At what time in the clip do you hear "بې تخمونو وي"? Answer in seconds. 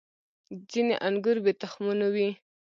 1.43-2.29